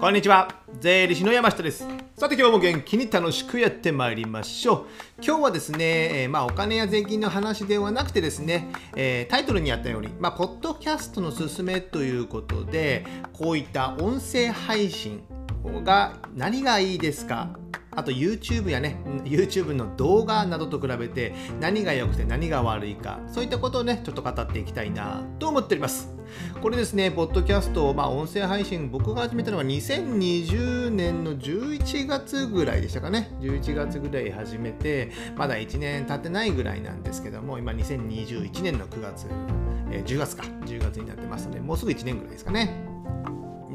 [0.00, 0.48] こんにちは。
[0.80, 1.86] 税理士の山下です。
[2.16, 4.86] さて今日も元気に楽しくやってまいりましょう。
[5.22, 13.04] 今日はですね、えー、まあ、お金や税金の話ではなくてですね、えー、タイトルにあったように、まあ、ポッドキャストのすすめということで
[13.34, 15.22] こういった音声配信
[15.84, 17.50] が何がいいですか？
[18.00, 26.10] あと YouTube やね YouTube の動画などと比べて何が良くて何が悪いかそういったことをねちょっと語っていきたいなと思っております。
[26.62, 33.36] これですねポッドキャスト、まあ、音声配信僕が始めたのは2020年の11月ぐらいでしたかね。
[33.40, 39.26] 11月ぐらい始めてまだ1年経ってないぐらいなんですけども今2021年の9月、
[39.90, 40.44] えー、10月か。
[40.64, 42.89] 10月になってますのでもうすぐ1年ぐらいですかね。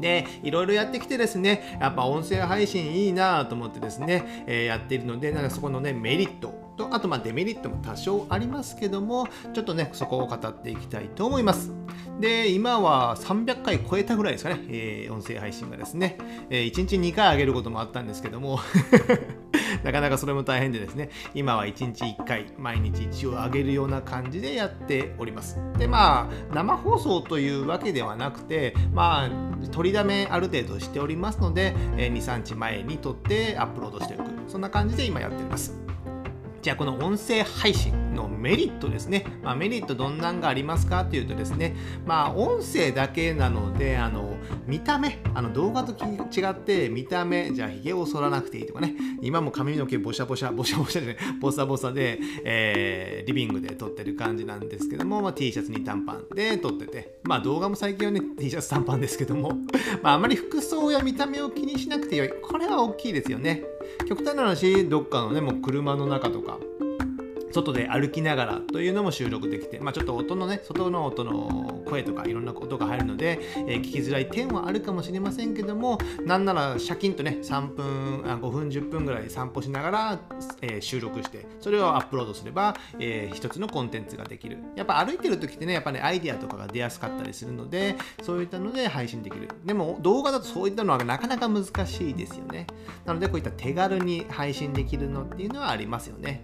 [0.00, 11.72] で、いろいろやってきてですね、やっぱ音声配信いいなと思ってですね、えー、やっているので、なんかそこのね、メリットと、あとまあデメリットも多少ありますけども、ちょっとね、そこを語っていきたいと思います。
[12.20, 16.18] で、今は300回超えたぐらいですかね、えー、音声配信がですね、
[16.50, 18.60] えー、1日2回上げることもあったんですけども
[19.86, 25.60] なかなかそれも大変でですね、今は1日1回、毎日一応上げるような感じでやっております。
[25.78, 34.30] で、まあ、生放送というわけではなくて、まあ、取りだめある程度しておりますので、2、3日前に撮ってアップロードしておく。
[34.48, 35.78] そんな感じで今やっております。
[36.62, 44.36] じゃあこの音声配信のメリットですね、まあ、メリットどんなんがありますかというとですね、まあ、音声だけなのであの
[44.66, 48.94] 見た目あの動画と違って見た目じゃあひげを剃らなくていいとかね。
[49.22, 57.18] 今も髪の毛ボシャボシャボシャボシャで、ね、ボサボサで、えー、リビングで撮ってる感じなんですけども、まあ、T シャツに短パンで撮ってて。
[57.24, 59.56] まあ動画も最近はね T シャツ短パンですけども、
[60.02, 62.28] まあ、あまり服装や見た目を気にしなくてよい。
[62.28, 63.64] これは大きいですよね。
[64.08, 66.58] 極端な話どっかのねもう車の中とか。
[67.56, 80.20] 外で歩きながらというのも収録できて、まあ、ちょっと音のね外の音の声とかいろんな音が入るので、えー、聞きづらい点はあるかもしれませんけどもなんならシャキンとね3分あ5分10分ぐらい散歩しながら、
[80.60, 84.58] えー、収録してそれをアップロードすれば、えー、一つのコンテンツができる。
[84.74, 89.48] やっぱ歩いてる時ってねやっぱねアイデアとかが出やすかったりするのでそういったので配信できる。
[89.64, 92.66] でも動画だとそういったのはなかなか難しいですよね。
[93.06, 96.42] なのでこういった手軽に配信できるのっていうのはありますよね。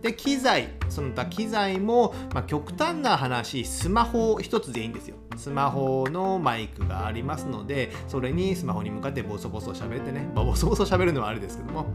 [0.00, 5.16] で機材その他機材も、まあ、極端な話スマホ一つでいいんですよ。
[5.36, 11.86] スマホのマイクがありますのでそれにスマホに向かってボソボソ喋ってね、まあ、ボソボソ喋るのはあれですけども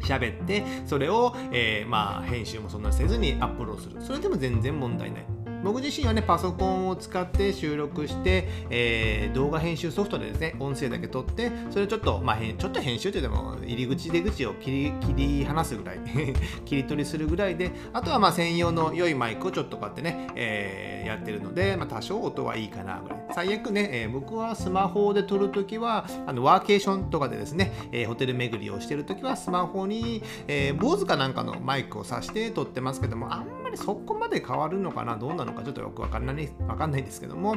[0.00, 4.02] 喋ってそれを、えー、まあ編集もそんなせずにアップロードする。
[4.02, 5.26] それでも全然問題ない。
[5.64, 15.98] 僕自身はねパソコンを使って収録して、えー、動画編集ソフトでですね音声だけ撮ってそれをちょっとまあちょっと編集といっても入り口出口を切り切り離すぐらい
[16.64, 23.24] 切り取りするぐらいであとはまあ専用の良いマイクをちょっとこうやってね、えー、やってるので、まあ、多少音はいいかなぐらい。
[23.34, 37.56] 最悪ね、えー、僕はスマホで撮るときはあのワーケーションとかでですね、えー、ホテル巡りをしてるときはスマホに、えー、坊主かなんかのマイクを挿して撮ってますけどもあんまそこまで変わるのかなどうなのかちょっとよく分かんないわかんないですけども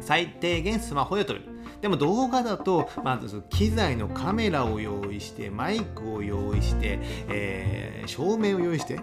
[0.00, 1.42] 最低限スマホで撮る。
[1.80, 6.98] でも動画だと、まず機材のカメラを用意してマイクを用意して、
[7.28, 8.98] えー、照明を用意して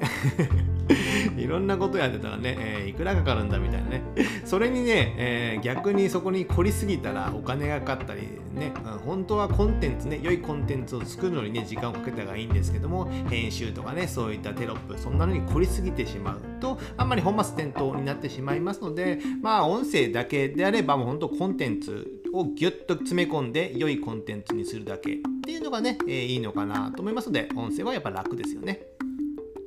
[1.38, 4.02] いろんなことやってたらね、えー、いくらかかるんだみたいなね。
[4.46, 8.74] それにね、えー、逆にそこに凝りすぎたらお金がかかったりね、
[9.06, 28.82] 本当はコンテンツね良いコンテンツを作るのにね時間をかけた方がいいんですけども編集とかねそういったテロップそんなのに凝りすぎてしまうとあんまり本末転倒になってしまいますのでまあ音声だけであればもう本当コンテンツをギュッと詰め込んで良いコンテンツにするだけっていうのがね、えー、いいのかなと思いますので音声はやっぱ楽ですよね。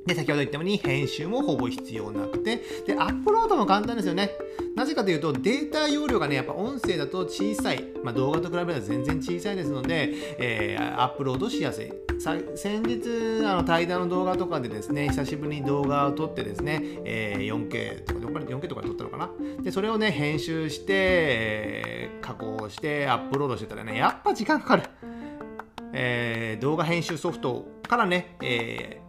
[0.05, 4.31] で、先ほど言ったように編集もほぼ必要なくて、で、アップロードも簡単ですよね。
[4.75, 7.83] なぜかというと、データ容量がね、やっぱ音声だと小さい。
[8.03, 11.91] まあ、動画と比べたら全然小さいですので、えー、アップロードしやすい。
[12.19, 19.31] 先日、あの対談の動画とかでですね、久しぶりに動画を撮ってですね、えー、4K とか、4K とかで撮ったのかな。
[19.63, 24.83] で、それをね、編集して、えー、加工して、アップロードしてたらね、やっぱ時間かかる。
[25.93, 29.04] えー、動画編集ソフトからね、えー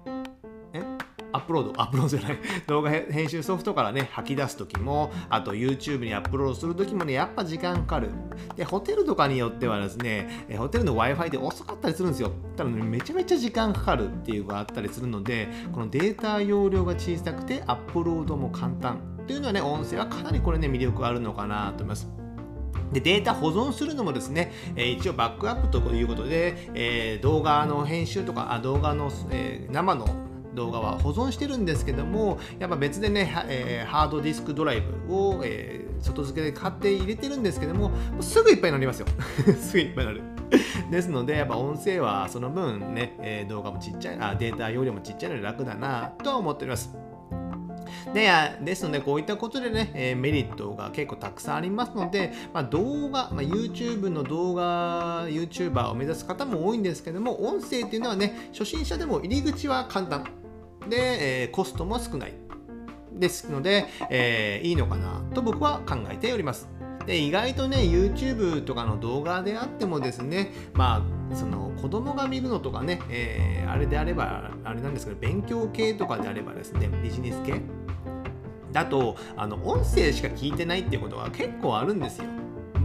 [1.37, 8.11] アップロード、 アップロードじゃない、動画編集ソフトからね、吐き出すときも、あと YouTube にアップロードするときもね、やっぱ時間かかる。
[8.57, 12.33] で、ホテルとかによってはですね、ホテルの Wi-Fi で遅かったりするんですよ。
[12.57, 18.99] ただ、ね、めちゃめちゃ時間かかるっていうのがあったりするので、このデータ容量が小さくて、アップロードも簡単。
[19.23, 22.09] っていうのはね、音声はかなりこれね、魅力あるのかなと思います。
[22.93, 30.07] でデータ保存するのもですね、えー、一応バックアップということで、えー、動画の編集とかあ動画の、えー、生の
[30.57, 39.07] 動画は保存してるんですけどもやっぱ別でね、えー、ハードディスクドライブを、えー、外付けで買って入れてるんですけどもすぐいっぱいになりますよ。
[39.61, 40.23] すぐいっぱいになる。
[40.91, 47.07] ですのでやっぱ音声はその分ね、えー、動画もちっちゃいあデータ容量もちっちゃいので楽だなとは思っております。
[48.13, 48.31] で
[48.63, 60.46] ですので、こういったことでね、えー、メリットが結構たくさんありますので、まあ、動画、まあ、YouTube の動画、YouTuber を目指す方も多いんですけども、音声っていうのはね、初心者でも入り口は簡単。
[60.89, 62.33] で、えー、コストも少ない。
[63.19, 66.69] ですので、えー、いいのかなと僕は考えております。
[67.07, 77.61] で意外とね YouTube とかの動画であってもですねまあその子供が見るのとかね、えー、あれであればあれなんですけど勉強系とかであればですねビジネス系
[78.73, 82.25] だとあの音声しか聞いてないっていうことが結構あるんですよ。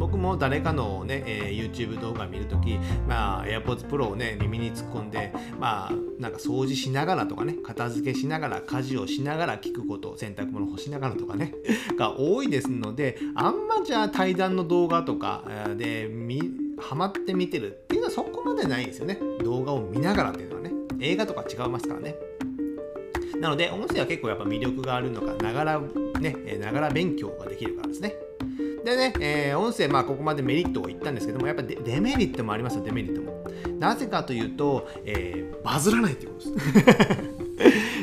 [0.01, 11.53] 僕も誰かのね、えー、YouTube 動画見るとき、まあ、AirPods Pro をね、耳に突っ込んで、まあ、なんか掃除しながらとかね、片付けしながら、家事をしながら聞くこと、洗濯物干しながらとかね、
[11.99, 15.43] が多いですので、あんまじゃあ対談の動画とか
[15.77, 16.09] で、
[16.79, 19.19] ハマって見てるっていうのはそこまでないんですよね。
[19.43, 20.71] 動画を見ながらっていうのはね。
[20.99, 22.15] 映画とか違いますからね。
[23.39, 25.81] なので、音声は結構やっぱ魅力があるのか、ながら、
[26.19, 28.15] ね、ながら勉強ができるからですね。
[28.83, 33.43] でね、えー、音声、まあ、ここまでメリットを言ったんですけども、やっぱデメリットもありますよ、デメリットも。
[33.79, 37.41] なぜかというと、えー、バズらないということです。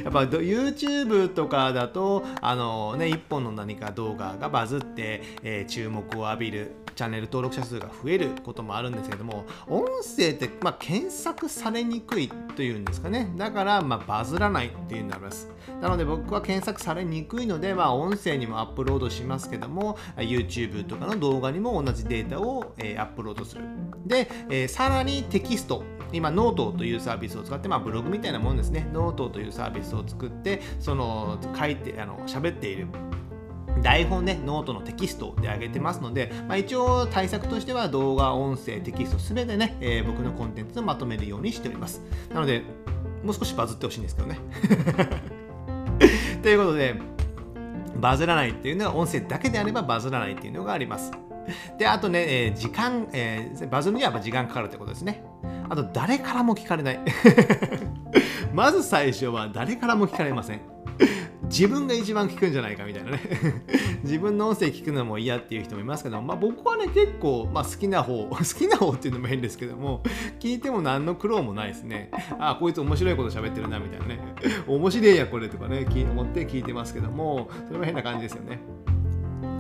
[0.05, 13.31] やっぱ YouTube とかだとあのね一本の何か動画がバズって、えー、注目を浴びるチャンネル登録者数が増えることもあるんですけども音声って、まあ、検索されにくいというんですかね。
[13.37, 15.49] だから、まあ、バズらないっていうになります。
[15.81, 23.63] なので僕は検索されにくいので、まあ、音声にもアップロードしますけども YouTube とかの動画にも同じデータを、えー、アップロードする。
[24.05, 25.85] で、えー、さらにテキスト。
[26.11, 28.89] 今ノートというサービスを使って、まあ、ブログみたいなもんですね。
[28.95, 32.87] ノートというサービスを作ってその書いてあの喋っている
[33.83, 42.03] 台本ね、ノートのテキストで上げてますので、まあ、一応対策としては動画、音声、テキストすべてね、えー、僕のコンテンツをまとめるようにしております。
[42.33, 42.63] なので、
[43.23, 44.39] もう少しバズってほしいんですけどね。
[46.43, 46.97] ということで、
[47.97, 51.13] バズらないっていうのは音声だけであればバズらないっていうのがあります。
[51.79, 55.25] で、あとね、えー、時間、えー、バズるには時間かかるってことですね。
[55.69, 57.01] あと、誰からも聞かれない。
[58.59, 60.61] まず最初は誰からも聞かれません。
[61.45, 63.21] 自分が一番聞くんじゃないかみたいなね。
[64.03, 70.03] 自分の音声聞くのも嫌っていう人もいますけど、まあ、僕はね結構、まあ、好きな方好きな方っていうのも変ですけども
[70.41, 72.11] 聞いても何の苦労もないですね。
[72.41, 74.19] ああこいつ面白いこと喋ってるなみたいなね。
[74.67, 78.59] 面白いやこれとかね思って聞いてますけどもそれも変な感じですよね。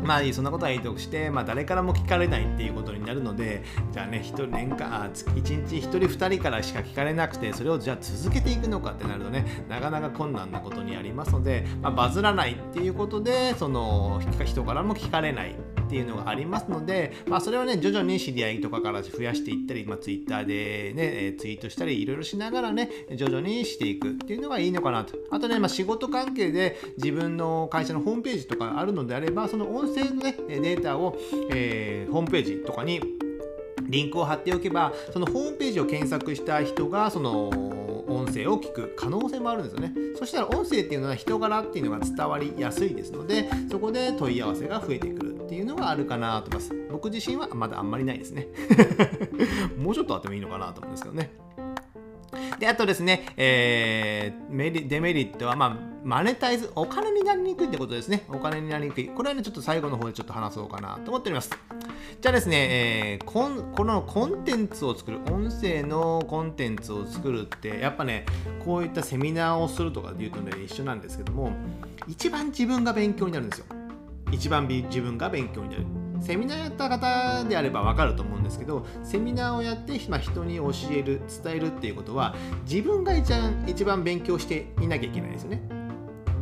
[0.08, 3.62] まあそんなことはいいとして、まあ、誰からも聞かれないっていうことになるので
[3.93, 15.77] じゃあね1人年間あ1日1人2人からしか聞かれなくてそれをじゃあ続けていくのかってなるとねなかなか困難なことにありますので、まあ、バズらないっていうことでその人からも聞かれない。
[15.88, 25.17] っていうのがありますので、まあ、それをね徐々に知り合いとかから増やしていったり、まあ、Twitter でねツイートしたりいろいろしながらね徐々にしていくっていうのがいいのかなと。
[25.31, 31.17] あとね、まあ、仕事関係で自分の会社のホームページとかあるのであればその音声のねデータを、
[31.50, 33.00] えー、ホームページとかに
[33.88, 39.93] リンクを貼っておけばそのホームページを検索した人がその音声を聞く可能性もあるんですよね。
[40.19, 45.38] そしたら音声っていうのは人柄っていうのが伝わりやすいですのでそこで問い合わせが増えてくる。
[45.48, 48.49] っていうのがあるかなと思います僕自身はまだあんまりないですね
[49.80, 51.30] もうちょっとあってもいいのかなと思うんですけどね
[52.58, 58.25] で、あとですね、えー、メリデメリットは、まあ、マネタイズ、お金になりにくいってことですね。
[58.28, 59.08] お金になりにくい。
[59.08, 61.50] これはね、ちょっと最後の方でちょっと話そうかなと思っております。
[62.20, 68.26] じゃあですね、えー、こんこのコンテンツを作る、音声のコンテンツを作るって、やっぱね、
[68.64, 71.52] こういったセミナーをするとかで言うとね、一緒なんですけども、
[72.06, 73.66] 一番自分が勉強になるんですよ。
[74.32, 75.87] 一番自分が勉強になる。
[76.20, 82.35] セミナーやった方であれば分かると思うんですけどセミナーをやって、まあ、人に教える伝えるっていうことは
[82.68, 85.78] 自分が一番一番勉強していなきゃいけないですよね。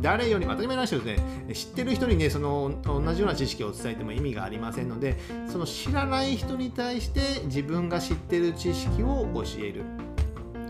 [0.01, 5.17] 誰よりも当たり前の話ですね知ってる人にねその同じような知識を伝えても意味がありませんので
[5.51, 9.83] その知らない人に対して自分が知ってる知識を教える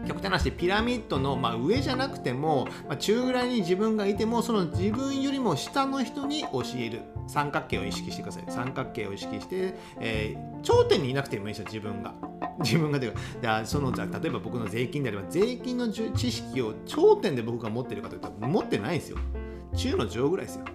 [0.07, 7.01] 極端な話ピラミッドの、まあ、上じゃなくても、まあ、中ぐらいに自分がいてもその自分よりも下の人に教える。
[7.27, 8.43] 三角形を意識してください。
[8.47, 12.13] 三角形を意識して、えー、頂点にいなくてもいいですよ自分が。
[12.59, 19.17] 自分がというかその例えば僕の税金であれば税金の知識を頂点で僕が持ってるかというと持ってないんですよ。
[19.77, 20.65] 中の上ぐらいですよ。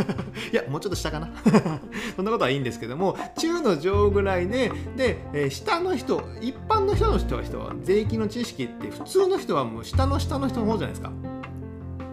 [0.52, 1.28] いや、もうちょっと下かな。
[2.16, 11.12] そんなことはいいんですけども、中の上ぐらいで、で、えー、下の人、一般の人の人は人は、税金の知識って普通の人はもう下の下の人の方じゃないですか。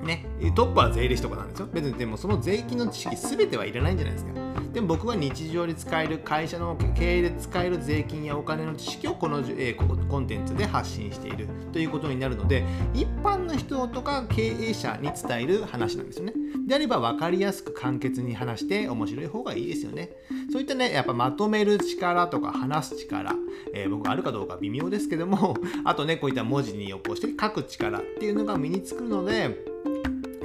[0.03, 1.69] ね、トップは税理士とかなんですよ。
[1.71, 4.50] 別にでもその税金の知識全てはいらないんじゃないですか。
[4.73, 12.63] でも僕は日常で使える会社の経営で使える税金やお金の知識をこの、えー、コンテンツで発信しているということになるので
[12.93, 16.33] 一般の人とか経営者に伝える話なんですよね。
[16.67, 20.11] であれば分かりやすく簡潔に話して面白い方がいいですよね。
[20.51, 23.35] そういったね、やっぱまとめる力とか話す力、
[23.73, 29.70] えー、僕あるかどうか微妙ですけども、あとね、こういった文字に起こして書く力っていうのが身につくので、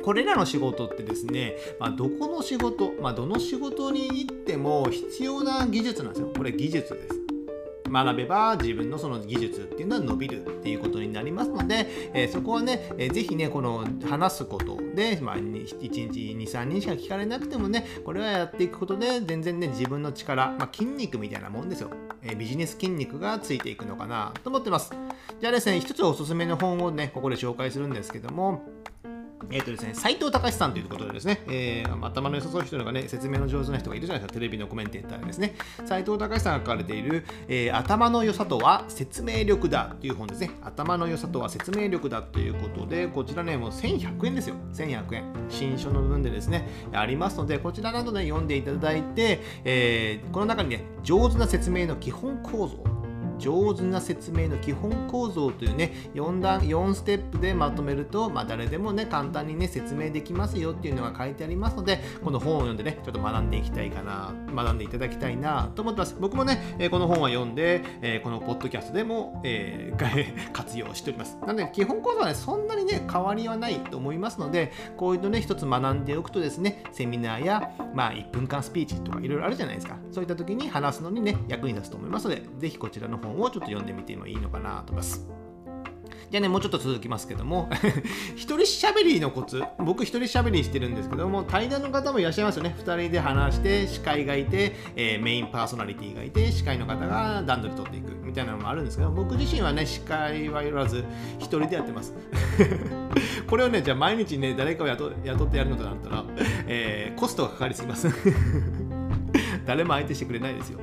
[0.07, 6.33] これらの仕事ってですね、まあ、どこの仕事、まあ、どの仕事に行っても必要な技術なんですよ。
[6.37, 7.17] これ技術です。
[7.91, 15.99] 学べば自分のその技術っていうのは伸びるっていうことになりますので、えー、そこはね、えー、ぜひねこの話すことで、まあ、1日
[16.37, 21.91] 23人しか聞かれなくてもねこれはやっていくことで全然ね自分の力、まあ、筋肉みたいなもんですよ、
[22.23, 24.93] えー、ビジネス筋肉がついていくのかなと思ってます
[25.41, 28.63] じゃあですね一つおすすめの本をねここで紹介するんですけども
[29.50, 35.55] えっ、ー、とですね、斉藤隆さんということでですね、えー、頭の良さそうな人がね、説明の上手な人がいるじゃないですか、テレビのコメンテーターですね。
[35.85, 40.50] 斉藤隆さんが書かれている、えー、頭の良さとは説明力だという本ですね。
[40.62, 44.57] 頭の良さとは説明力だということで、こちらね、もう1100円ですよ。
[44.73, 45.25] 1100円。
[45.49, 52.96] 新書の部分でですね、ありますので、こちらなど、ね、読んでいただいて、えー、この中にね、上手な説明の基本構造
[53.38, 66.16] 上手な説明の基本構造というね4段4ステップでまとめると、まあ、誰でもね簡単にね説明できますよっていうのが書いてありますのでこの本を読んでねちょっと学んでいきたいかな学んでいただきたいなと思ってます。
[66.19, 69.93] 僕もねこの本は読んでこのポッドキャストでも、え、
[70.52, 71.38] 活用しております。
[71.47, 79.97] なので基本構造はねそんなにね変わりはないと思いますのでこういうのね一つ学んでおくとですねセミナーや、まあ、1分間スピーチとかいろいろあるじゃないですか。
[80.11, 85.37] そういった時に話すのにね役に立つと思いますのでぜひこちらの方本をちょっと読んでみてもいいのかなと思います。
[86.30, 87.68] じゃあね、もうちょっと続きますけども、
[88.35, 92.75] 一人喋りのコツ、僕一人喋りしてるんですけども、対談の方もいらっしゃいますよね。
[92.76, 101.04] 二人で話して、司会がいて、えー、メインパーソナリティがいて、司会の方が段取り取っていくみたいなのもあるんですけど、僕自身はね、司会はよらず、
[101.38, 102.12] 一人でやってます。
[103.47, 106.25] これをね、じゃあ毎日ね、誰かを雇雇ってやるのとなったら、
[106.66, 108.09] えー、コストがかかりすぎます。
[109.64, 110.80] 誰も相手してくれないですよ。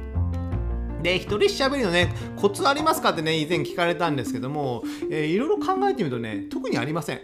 [1.03, 7.21] で、一人喋りのね、コツありますかってね、以前聞かれたんですけども、えー、いろいろ考えてみるとね、特にありません。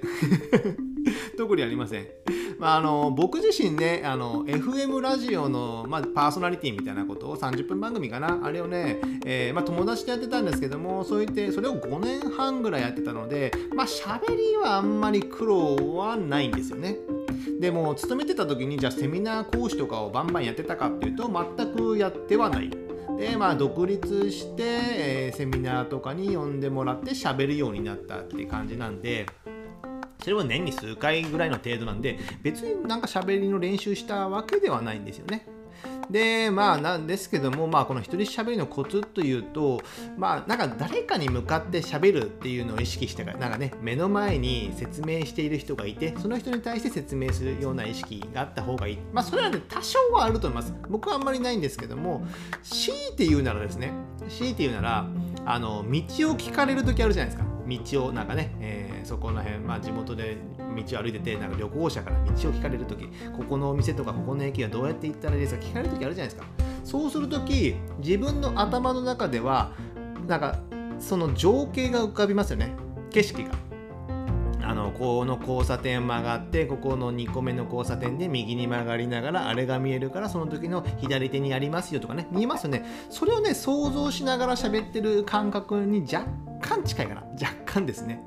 [1.38, 2.08] 特にありません。
[2.60, 16.98] まあ、あの僕自身ねあの FM ラジオの、まあ、パーソナリティみたいなことを30分番組かなあれをね、えー、まあ、友達とやってたんですけどもそう言ってそれを5年半ぐらいやってたのでまあ喋りはあんまり苦労はないんですよね。
[17.62, 22.70] でも勤めてた時にじゃあセミナー講師とかをバンバンやってたかっていうと全くやってはない
[23.20, 29.26] でまあ独立して、えー、セミナーとかに呼んでもらって喋るようになったって感じなんで
[30.24, 35.48] それも年に数回ぐらいの程度なんで別になんか喋りの練習したわけではないんですよね。
[36.10, 39.82] でまあなんですけどもまあこの一人喋りのコツというと
[40.18, 48.98] まあなんか誰かに向かって喋るっていうのを意識してからなんかね目の前に説明している人がいてその人に対して説明するような意識があった方がいい。
[49.14, 50.74] まあそれはね多少はあると思います。
[50.90, 52.26] 僕はあんまりないんですけども
[52.64, 53.92] 強いて言うならですね
[54.28, 55.06] 強いて言うなら
[55.46, 57.50] あの道を聞かれる時あるじゃないですか。
[57.70, 60.38] 道をなんかね、えー、そこら辺、まあ、地元で
[60.76, 66.48] 道を歩いててなんか旅行者から道を聞かれる時ここのお店とかここの駅はどうやって行ったらいいですか聞かれる時あるじゃないですか。
[66.84, 69.72] そうする時自分の頭の中では
[70.28, 70.60] なんか
[71.00, 72.72] その情景が浮かびますよね。
[73.12, 73.52] 景色が。
[74.62, 82.86] あのこの交差点曲がってここの2個目の交差点で右に曲がりながらあれが見えるからその時の左手にありますよとかね見えますよね。
[83.10, 86.28] それをね想像しながら喋ってる感覚に若
[86.62, 87.24] 干近いかな。
[87.34, 88.22] 若干ですね。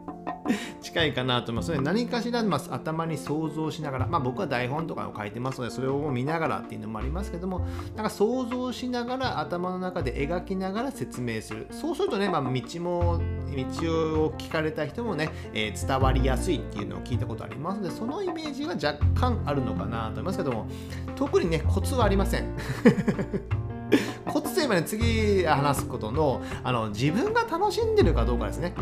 [0.80, 1.80] 近いかなと思います。
[1.80, 11.66] 何かしら、まあ、頭に想像しながら、まあ、僕は台本とかを書いてますので、それを見ながらっていうのもありますけども、なんか想像しながら、頭の中で描きながら説明する。
[11.70, 13.20] そうするとね、まあ、道も、
[13.54, 20.66] 道を聞かれた人もね、えー、伝わりやすいっていうのを聞いたことありますので、そのイメージが若干あるのかなと思いますけども、
[21.16, 22.46] 特にね、コツはありません。
[24.24, 28.74] コツといえばね、次話すことの、あの、自分が楽しんでるかどうかですね。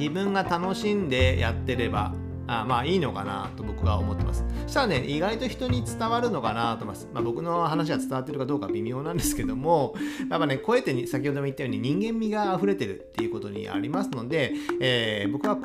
[0.00, 2.14] 自分が楽しんでやってれば
[2.46, 4.44] あまあいいのかなと僕は思ってます。
[4.62, 7.08] そしたらね、意外と人に伝わるのかなと思います。
[7.12, 9.94] まあ、僕の話が伝わってるかどうか微妙なんですけども、
[10.28, 15.58] やっぱね、声って先ほども言ったように人間味が溢れてるっていうことにありますので、えー、僕は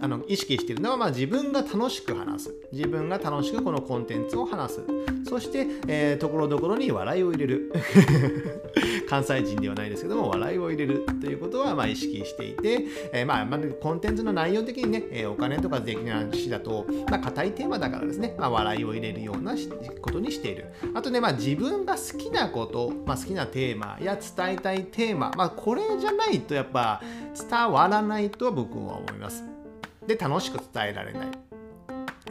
[0.00, 2.54] あの意識しているのは、まあ、自分が楽しく話す。
[2.72, 4.80] 自分が楽しくこのコンテンツを話す。
[5.28, 7.72] そして、えー、ところどころに笑いを入れる。
[9.08, 19.54] 関西人ではないですけども笑いを入れるということはまあ意識していて、えー、まあ、まあ、コンテンツの内容的にね、えー、お金とか税金の話だと、まあ、硬いテーマだからですね、まあ、笑いを入れるような
[20.00, 20.66] ことにしている。
[20.94, 27.00] あとね、まあ、自分が好きなこと、まあ、好きなテーマや伝えたいテーマ、まあ、これじゃないとやっぱ
[27.48, 29.53] 伝わらないと僕は思います。
[30.06, 31.28] で楽しく伝えられない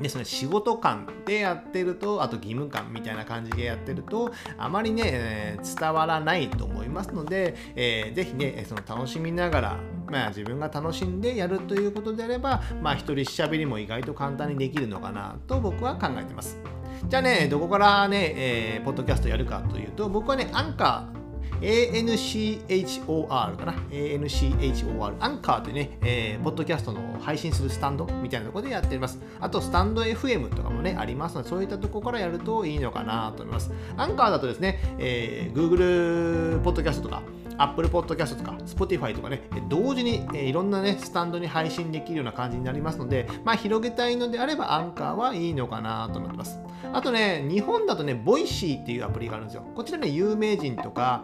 [0.02, 16.60] でその仕事感でやってるとあと義務感みたいな感じでやってるとあまりね、えー、伝わらないと思いますので、えー、ぜひねその楽しみながら、まあ、自分が楽しんでやるということであれば、まあ、一人しゃべりも意外と簡単にできるのかなと僕は考えてます。
[17.08, 25.16] じゃあね、どこからね、えー、ポッドキャストやるかというと、僕はね、アンカー、ANCHOR かな ?ANCHOR。
[25.20, 29.20] アンカーってね、えー、ポッドキャストの配信するスタンドみたいなところでやっています。
[29.40, 33.72] あと、スタンド FM とかもね、ありますので、そういったところからやるといいのかなと思います。
[33.96, 37.24] アンカーだとですね、えー、Google ポッドキャストとか、
[37.58, 46.60] Apple Podcast とか Spotify とかね、同時に、いろんなね、スタンドに配信できるような感じになりますので、まあ、広げたいのであれば、アンカーはいいのかなと思ってます。
[46.92, 49.64] あとね、日本だとね、 Voicy っていうアプリがあるんですよ。
[49.76, 51.24] こちらね、有名人とか、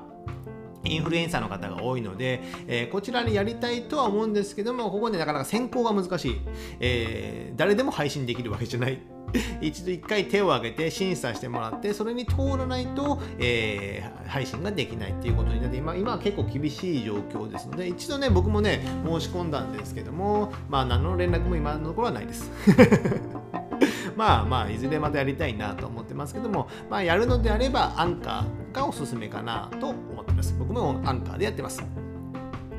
[0.86, 6.42] インフルエンサーの方が多いので、えー、こちらにやりたいとは思うんですけども、ここでなかなか選考が難しい。
[6.80, 9.00] えー、誰でも配信できるわけじゃない。
[9.62, 22.50] 一度一回手を挙げて審査してもらって、それに通らないと、えー、配信ができないっていうことになって、今今は結構厳しい状況ですので、一度ね、僕もね、申し込んだんですけども、まあ、何の連絡も今のところはないです。
[24.20, 30.54] まあまあいずれまたやりたいなと思ってますけども、まあ、やるのであればアンカーがおすすめかなと思ってます。
[30.60, 31.82] 僕もアンカーでやってます。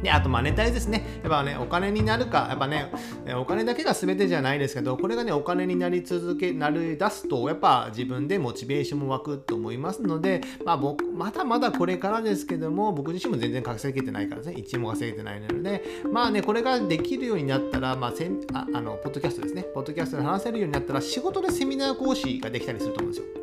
[0.02, 1.20] で、あとマネタイズですね。
[1.22, 2.90] やっぱね、お金になるか、やっぱね、
[3.36, 23.40] お金だけが全てじゃないですけど、これがね、お金になり続け、なり出すと、やっぱ自分でモチベーションも湧くと思いますので、まあ僕、まだまだこれからですけども、僕自身も全然稼げてないからですね、1円も稼げてないので、まあね、これができるようになったら、まあ、せんああの、ポッドキャストですね、ポッドキャストで話せるようになったら、仕事でセミナー講師ができたりすると思うんですよ。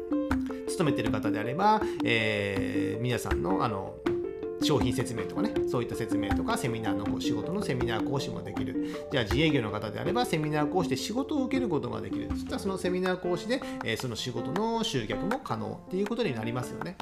[0.67, 3.95] 勤めてる方であれば、えー、皆さんの、あの、
[4.61, 9.07] 商品説明とかね、そういった説明とか、セミナーの仕事のセミナー講師もできる。
[9.11, 12.29] じゃあ、自営業の方であれば、セミナー講師で仕事を受けることができる。
[12.31, 16.97] そしたら、そのセミナー講師で、えー、その仕事の集客も可能っていうことになりますよね。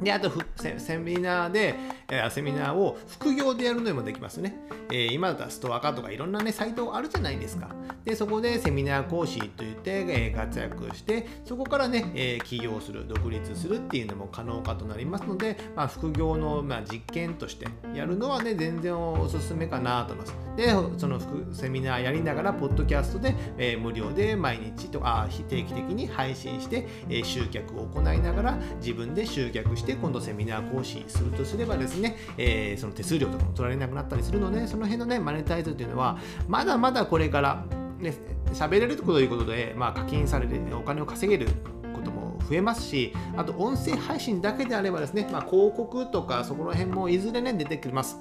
[0.00, 1.74] で、あとセミナーで、
[2.08, 4.56] え、セミナーを副業でやるのもできますね。
[4.90, 7.68] えー、今だったらストアカとかいろんなね、サイトあるじゃないですか。
[8.04, 20.36] で、そこでセミナー講師といって、えー、活躍して、そこからね、え起業する、独立するっていうのも可能かとなりますので、まあ、副業の、まあ、実験としてやるのはね、全然おすすめかなと思います。
[20.56, 21.20] で、その
[21.52, 36.18] セミナーやりながら、ポッドキャストで、え無料で毎日とか、定期的に配信して、え集客を行いながら、自分で集客して、して今度セミナー講師するとすればですね、えー、その手数料とかも取られなくなったりするので、その辺のね、マネタイズというのは、
[36.48, 37.64] まだまだこれから、
[38.00, 38.12] ね、
[38.52, 41.50] 喋れるということで、まあ、課金される、お金を稼げる
[41.94, 48.18] ことも増えますし、あと音声配信だけであればですね、まあ、広告とかそこら辺もいずれね、出てきます。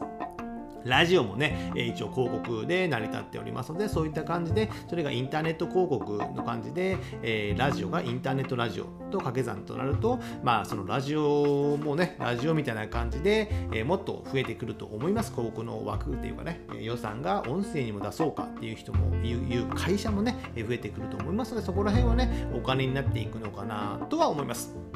[0.86, 15.32] ラジオもね、一応広告で成り立っておりますので、そういった感じで、それがインターネット広告の感じで、えー、ラジオがインターネットラジオと掛け算となると、まあ、そのラジオもね、ラジオみたいな感じで、えー、もっと増えてくると思います。
[15.32, 24.95] 広告の枠っていうかね、予算が音声にも出そうかっていう人も、いう会社もね、増えてくると思いますので、そこら辺はね、お金になっていくのかなとは思います。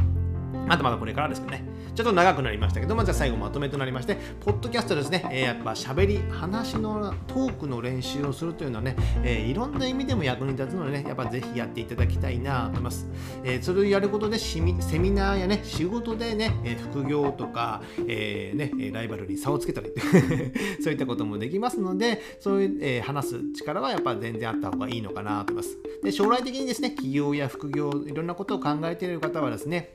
[0.68, 1.80] まだまだこれからですけどね。
[2.00, 13.08] ちょっと長くなりましたけど、まずは最後まとめとなりまして、ポッドキャストですね、えー、やっぱ喋り、話のトークの練習をするというのはね、えー、いろんな意味でも役に立つのでね、やっぱぜひやっていただきたいなと思います。
[13.44, 14.74] えー、それをやることでセミ
[15.12, 19.92] ナーやね、仕事でね、え副業とか、えね、ライバルに差をつけたり
[20.82, 25.78] そういったこともできますので、そういう、え話す力はやっぱ全然あった方がいいのかなと思います。
[26.04, 29.94] で将来的にですね、起業や副業、いろんなことを考えている方はですね、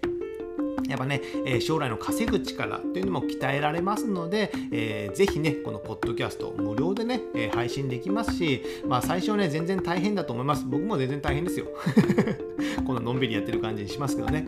[0.88, 10.64] やっぱね、えー、将来の稼ぐ力というのも鍛えられますので、えー、ぜひね、このポッドキャスト無料でね、えー、配信できますし、まあ最初はね、全然大変だと思います。
[10.66, 11.66] 僕も全然大変ですよ。
[12.86, 14.44] こののんびりやってる感じにしますけどね。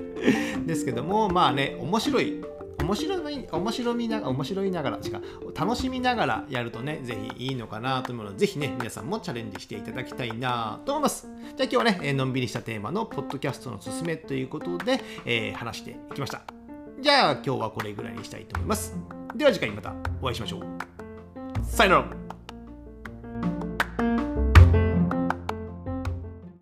[0.66, 2.42] ですけども、まあね、面白い
[2.87, 5.20] 面白い、面白みな、面白いながら、しか、
[5.55, 11.29] 楽しみながらやるとね、ぜひいいのかなと思うので、ぜひね、皆さんもチャレンジしていただきたいなと思います。
[11.57, 16.42] じゃあ今日はね、のんびりしたテーマのポッドキャストのすすめということで、えー、話していきました。
[17.01, 18.96] じゃあ今日はこれぐらいにしたいと思います。
[19.35, 20.62] では次回またお会いしましょう。
[21.62, 22.36] さよなら